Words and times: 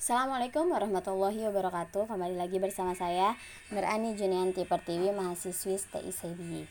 Assalamualaikum 0.00 0.72
warahmatullahi 0.72 1.44
wabarakatuh. 1.52 2.08
Kembali 2.08 2.32
lagi 2.32 2.56
bersama 2.56 2.96
saya 2.96 3.36
Nurani 3.68 4.16
Junianti 4.16 4.64
Pertiwi 4.64 5.12
Mahasiswi 5.12 5.76
STICB 5.76 6.64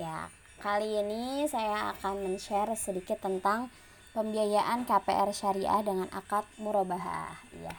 Ya, 0.00 0.32
kali 0.64 0.88
ini 1.04 1.44
saya 1.44 1.92
akan 1.92 2.24
men-share 2.24 2.72
sedikit 2.80 3.20
tentang 3.20 3.68
Pembiayaan 4.16 4.88
KPR 4.88 5.28
Syariah 5.28 5.84
dengan 5.84 6.08
akad 6.08 6.48
murabahah. 6.56 7.36
Ya 7.52 7.76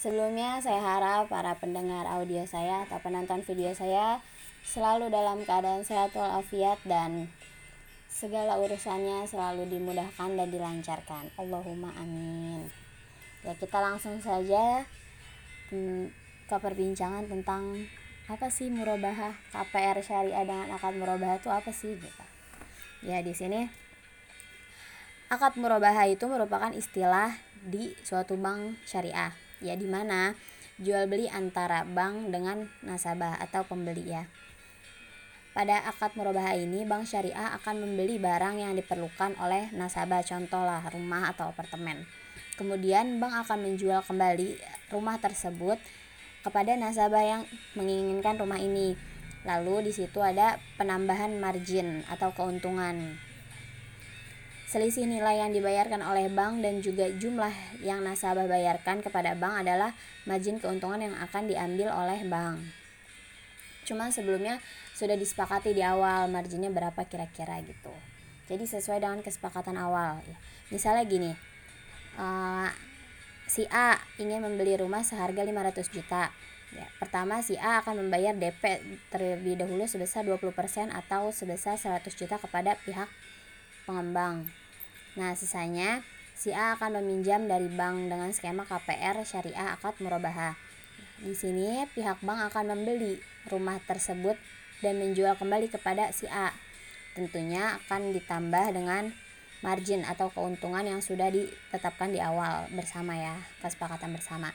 Sebelumnya 0.00 0.64
saya 0.64 0.80
harap 0.80 1.28
para 1.28 1.52
pendengar 1.60 2.08
audio 2.08 2.48
saya 2.48 2.88
atau 2.88 2.96
penonton 3.04 3.44
video 3.44 3.76
saya 3.76 4.24
Selalu 4.64 5.12
dalam 5.12 5.44
keadaan 5.44 5.84
sehat 5.84 6.16
walafiat 6.16 6.80
dan 6.88 7.28
segala 8.08 8.56
urusannya 8.64 9.28
selalu 9.28 9.68
dimudahkan 9.68 10.40
dan 10.40 10.48
dilancarkan. 10.48 11.28
Allahumma 11.36 11.92
amin 12.00 12.83
ya 13.44 13.52
kita 13.54 13.78
langsung 13.78 14.18
saja 14.24 14.88
hmm, 15.68 16.08
ke 16.48 16.56
perbincangan 16.56 17.28
tentang 17.28 17.84
apa 18.24 18.48
sih 18.48 18.72
murabahah 18.72 19.36
KPR 19.52 20.00
syariah 20.00 20.44
dengan 20.48 20.72
akad 20.72 20.96
murabahah 20.96 21.36
itu 21.36 21.52
apa 21.52 21.70
sih 21.70 21.92
gitu? 22.00 22.24
Ya 23.04 23.20
di 23.20 23.36
sini 23.36 23.68
akad 25.28 25.60
murabahah 25.60 26.08
itu 26.08 26.24
merupakan 26.24 26.72
istilah 26.72 27.36
di 27.60 27.92
suatu 28.00 28.40
bank 28.40 28.80
syariah. 28.88 29.36
Ya 29.60 29.76
di 29.76 29.84
mana 29.84 30.32
jual 30.80 31.04
beli 31.06 31.28
antara 31.28 31.84
bank 31.84 32.32
dengan 32.32 32.66
nasabah 32.80 33.38
atau 33.44 33.62
pembeli 33.68 34.08
ya. 34.08 34.24
Pada 35.54 35.86
akad 35.86 36.18
murabahah 36.18 36.58
ini, 36.58 36.82
bank 36.82 37.06
syariah 37.06 37.54
akan 37.54 37.86
membeli 37.86 38.18
barang 38.18 38.58
yang 38.58 38.74
diperlukan 38.74 39.38
oleh 39.38 39.70
nasabah, 39.70 40.26
contohlah 40.26 40.82
rumah 40.90 41.30
atau 41.30 41.46
apartemen. 41.54 42.02
Kemudian 42.54 43.18
bank 43.18 43.46
akan 43.46 43.66
menjual 43.66 44.06
kembali 44.06 44.54
rumah 44.94 45.18
tersebut 45.18 45.76
kepada 46.46 46.78
nasabah 46.78 47.24
yang 47.24 47.42
menginginkan 47.74 48.38
rumah 48.38 48.62
ini. 48.62 48.94
Lalu 49.42 49.90
di 49.90 49.92
situ 49.92 50.22
ada 50.22 50.62
penambahan 50.78 51.36
margin 51.42 52.06
atau 52.06 52.30
keuntungan. 52.30 53.18
Selisih 54.70 55.06
nilai 55.06 55.38
yang 55.38 55.54
dibayarkan 55.54 56.02
oleh 56.02 56.26
bank 56.30 56.62
dan 56.62 56.82
juga 56.82 57.06
jumlah 57.06 57.52
yang 57.82 58.02
nasabah 58.02 58.46
bayarkan 58.50 59.02
kepada 59.02 59.38
bank 59.38 59.66
adalah 59.66 59.94
margin 60.26 60.58
keuntungan 60.58 60.98
yang 61.10 61.14
akan 61.14 61.46
diambil 61.46 61.94
oleh 61.94 62.26
bank. 62.26 62.58
Cuma 63.84 64.08
sebelumnya 64.10 64.58
sudah 64.96 65.14
disepakati 65.14 65.76
di 65.76 65.84
awal 65.84 66.26
marginnya 66.32 66.72
berapa 66.72 67.04
kira-kira 67.06 67.60
gitu. 67.62 67.92
Jadi 68.48 68.64
sesuai 68.64 68.98
dengan 68.98 69.20
kesepakatan 69.20 69.76
awal 69.76 70.20
ya. 70.24 70.36
Misalnya 70.72 71.04
gini, 71.04 71.30
uh, 72.18 72.68
si 73.46 73.68
A 73.70 73.98
ingin 74.18 74.42
membeli 74.42 74.78
rumah 74.78 75.02
seharga 75.06 75.42
500 75.42 75.94
juta. 75.94 76.30
Ya, 76.74 76.86
pertama 76.98 77.38
si 77.44 77.54
A 77.54 77.78
akan 77.84 78.06
membayar 78.06 78.34
DP 78.34 78.82
terlebih 79.14 79.54
dahulu 79.54 79.86
sebesar 79.86 80.26
20% 80.26 80.90
atau 80.90 81.30
sebesar 81.30 81.78
100 81.78 82.02
juta 82.18 82.36
kepada 82.42 82.74
pihak 82.82 83.06
pengembang. 83.86 84.50
Nah 85.14 85.38
sisanya 85.38 86.02
si 86.34 86.50
A 86.50 86.74
akan 86.74 86.98
meminjam 86.98 87.46
dari 87.46 87.70
bank 87.70 88.10
dengan 88.10 88.34
skema 88.34 88.66
KPR 88.66 89.22
syariah 89.22 89.78
akad 89.78 89.94
murabahah 90.02 90.58
di 91.22 91.32
sini 91.32 91.86
pihak 91.94 92.20
bank 92.26 92.52
akan 92.52 92.74
membeli 92.74 93.22
rumah 93.46 93.78
tersebut 93.86 94.34
dan 94.82 94.98
menjual 94.98 95.38
kembali 95.38 95.70
kepada 95.70 96.10
si 96.10 96.26
A. 96.26 96.50
Tentunya 97.14 97.78
akan 97.80 98.10
ditambah 98.10 98.74
dengan 98.74 99.14
margin 99.64 100.04
atau 100.04 100.28
keuntungan 100.28 100.84
yang 100.84 101.00
sudah 101.00 101.32
ditetapkan 101.32 102.12
di 102.12 102.20
awal 102.20 102.68
bersama 102.76 103.16
ya, 103.16 103.32
kesepakatan 103.64 104.12
bersama. 104.12 104.52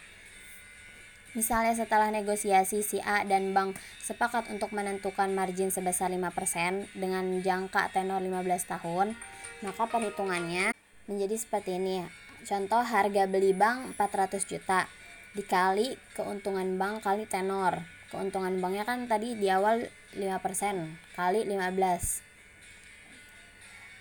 Misalnya 1.33 1.77
setelah 1.77 2.09
negosiasi 2.13 2.81
si 2.85 2.97
A 3.01 3.25
dan 3.25 3.53
bank 3.53 3.77
sepakat 4.01 4.49
untuk 4.53 4.73
menentukan 4.73 5.29
margin 5.33 5.73
sebesar 5.73 6.09
5% 6.13 6.89
dengan 6.93 7.41
jangka 7.41 7.93
tenor 7.93 8.21
15 8.21 8.65
tahun, 8.65 9.17
maka 9.65 9.83
perhitungannya 9.89 10.73
menjadi 11.05 11.35
seperti 11.37 11.77
ini. 11.77 12.05
Contoh 12.45 12.81
harga 12.81 13.29
beli 13.29 13.53
bank 13.53 13.93
400 13.97 14.41
juta 14.45 14.89
dikali 15.37 16.01
keuntungan 16.17 16.81
bank 16.81 17.05
kali 17.05 17.29
tenor. 17.29 17.85
Keuntungan 18.09 18.57
banknya 18.57 18.89
kan 18.89 19.05
tadi 19.05 19.37
di 19.37 19.53
awal 19.53 19.85
5% 20.17 21.13
kali 21.13 21.45
15. 21.45 22.25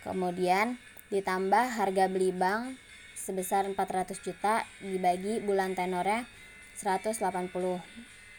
Kemudian 0.01 0.81
ditambah 1.09 1.81
harga 1.81 2.05
beli 2.09 2.33
bank 2.37 2.77
sebesar 3.17 3.69
400 3.69 4.19
juta 4.25 4.65
dibagi 4.81 5.41
bulan 5.45 5.77
tenornya 5.77 6.25
180 6.81 7.53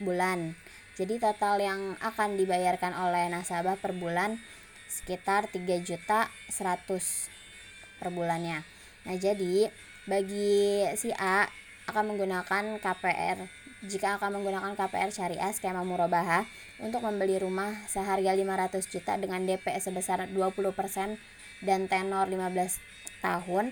bulan. 0.01 0.57
Jadi 0.97 1.15
total 1.21 1.61
yang 1.63 1.81
akan 2.03 2.35
dibayarkan 2.35 2.91
oleh 2.91 3.31
nasabah 3.31 3.79
per 3.79 3.95
bulan 3.95 4.41
sekitar 4.89 5.47
3 5.47 5.61
juta 5.85 6.27
100 6.49 6.89
per 8.01 8.09
bulannya. 8.09 8.65
Nah, 9.05 9.15
jadi 9.15 9.69
bagi 10.09 10.83
si 10.97 11.13
A 11.13 11.45
akan 11.87 12.15
menggunakan 12.15 12.81
KPR 12.81 13.58
jika 13.79 14.19
akan 14.19 14.39
menggunakan 14.39 14.75
KPR 14.75 15.11
syariah 15.15 15.51
skema 15.55 15.87
murabaha 15.87 16.43
untuk 16.83 16.99
membeli 16.99 17.39
rumah 17.39 17.71
seharga 17.87 18.35
500 18.35 18.91
juta 18.91 19.15
dengan 19.15 19.47
DP 19.47 19.71
sebesar 19.79 20.27
20% 20.27 21.15
dan 21.63 21.87
tenor 21.87 22.27
15 22.27 23.23
tahun, 23.23 23.71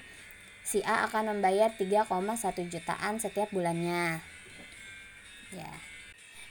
si 0.63 0.79
A 0.87 1.03
akan 1.11 1.35
membayar 1.35 1.75
3,1 1.75 2.07
jutaan 2.71 3.19
setiap 3.19 3.51
bulannya. 3.51 4.23
Ya. 5.51 5.71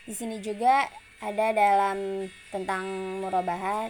Di 0.04 0.12
sini 0.12 0.44
juga 0.44 0.88
ada 1.24 1.56
dalam 1.56 2.28
tentang 2.52 2.84
murabaha 3.24 3.88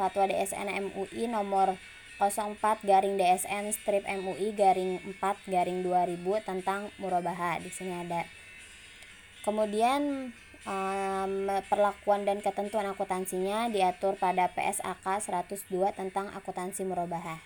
Fatwa 0.00 0.24
DSN 0.24 0.80
MUI 0.80 1.28
nomor 1.28 1.76
04 2.20 2.84
garing 2.84 3.16
DSN 3.16 3.72
strip 3.72 4.04
MUI 4.04 4.52
garing 4.52 5.00
4 5.16 5.48
garing 5.48 5.80
2000 5.80 6.20
tentang 6.44 6.92
murabaha. 7.00 7.56
Di 7.56 7.72
sini 7.72 7.96
ada. 7.96 8.28
Kemudian 9.40 10.28
um, 10.68 11.48
perlakuan 11.64 12.28
dan 12.28 12.44
ketentuan 12.44 12.84
akuntansinya 12.92 13.72
diatur 13.72 14.20
pada 14.20 14.52
PSAK 14.52 15.00
102 15.00 15.96
tentang 15.96 16.28
akuntansi 16.36 16.84
murabahah. 16.84 17.40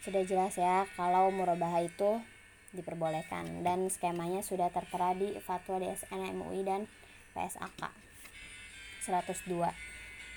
Sudah 0.00 0.24
jelas 0.24 0.56
ya 0.56 0.88
kalau 0.96 1.28
murabahah 1.28 1.84
itu 1.84 2.24
diperbolehkan 2.72 3.62
dan 3.62 3.86
skemanya 3.92 4.40
sudah 4.40 4.72
tertera 4.72 5.12
di 5.12 5.36
Fatwa 5.44 5.76
DSN 5.76 6.34
MUI 6.40 6.64
dan 6.64 6.88
PSAK 7.36 7.92
102. 9.04 9.93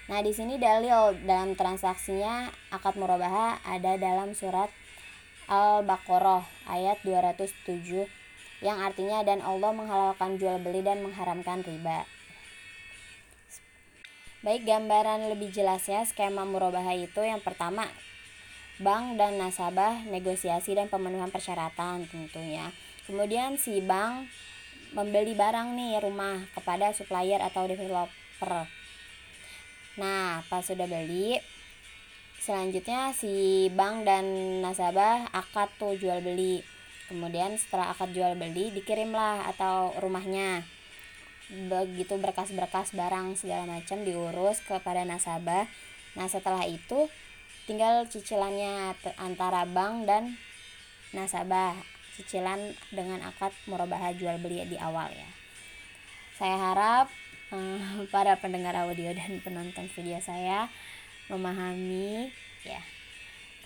Nah, 0.07 0.23
di 0.23 0.31
sini 0.31 0.55
dalil 0.55 1.19
dalam 1.27 1.59
transaksinya 1.59 2.47
akad 2.71 2.95
murabahah 2.95 3.59
ada 3.67 3.99
dalam 3.99 4.31
surat 4.31 4.71
Al-Baqarah 5.51 6.47
ayat 6.71 7.03
207 7.03 8.07
yang 8.63 8.79
artinya 8.79 9.19
dan 9.27 9.43
Allah 9.43 9.75
menghalalkan 9.75 10.39
jual 10.39 10.63
beli 10.63 10.79
dan 10.79 11.03
mengharamkan 11.03 11.59
riba. 11.59 12.07
Baik 14.47 14.63
gambaran 14.63 15.27
lebih 15.27 15.51
jelasnya 15.51 16.07
skema 16.07 16.47
murabahah 16.47 16.95
itu 16.95 17.19
yang 17.19 17.43
pertama 17.43 17.83
bank 18.79 19.19
dan 19.19 19.35
nasabah 19.35 20.07
negosiasi 20.07 20.71
dan 20.71 20.87
pemenuhan 20.87 21.35
persyaratan 21.35 22.07
tentunya. 22.07 22.71
Kemudian 23.03 23.59
si 23.59 23.83
bank 23.83 24.31
membeli 24.95 25.35
barang 25.35 25.75
nih 25.75 25.99
rumah 25.99 26.47
kepada 26.55 26.95
supplier 26.95 27.43
atau 27.43 27.67
developer. 27.67 28.76
Nah, 29.97 30.45
pas 30.45 30.61
sudah 30.61 30.85
beli, 30.85 31.41
selanjutnya 32.37 33.17
si 33.17 33.65
bank 33.73 34.05
dan 34.05 34.25
nasabah 34.61 35.25
akad 35.33 35.73
tuh 35.81 35.97
jual 35.97 36.21
beli. 36.21 36.61
Kemudian 37.09 37.57
setelah 37.57 37.97
akad 37.97 38.13
jual 38.13 38.37
beli 38.37 38.69
dikirimlah 38.77 39.49
atau 39.49 39.97
rumahnya. 39.97 40.61
Begitu 41.49 42.13
berkas-berkas 42.19 42.93
barang 42.93 43.39
segala 43.41 43.65
macam 43.65 44.05
diurus 44.05 44.61
kepada 44.61 45.01
nasabah. 45.01 45.65
Nah 46.13 46.27
setelah 46.29 46.67
itu 46.67 47.09
tinggal 47.65 48.05
cicilannya 48.05 48.93
antara 49.17 49.65
bank 49.65 50.05
dan 50.05 50.37
nasabah. 51.15 51.73
Cicilan 52.17 52.73
dengan 52.89 53.21
akad 53.29 53.53
murabahah 53.69 54.13
jual 54.17 54.41
beli 54.41 54.61
di 54.65 54.77
awal 54.77 55.09
ya. 55.13 55.29
Saya 56.37 56.57
harap 56.57 57.07
eh, 57.53 58.05
para 58.11 58.35
pendengar 58.39 58.75
audio 58.75 59.11
dan 59.13 59.39
penonton 59.43 59.87
video 59.93 60.19
saya 60.23 60.67
memahami 61.27 62.31
ya 62.63 62.79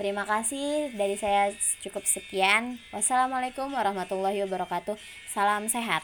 Terima 0.01 0.25
kasih 0.25 0.97
dari 0.97 1.13
saya 1.13 1.53
cukup 1.83 2.09
sekian. 2.09 2.81
Wassalamualaikum 2.89 3.69
warahmatullahi 3.69 4.41
wabarakatuh. 4.49 4.97
Salam 5.29 5.69
sehat. 5.69 6.01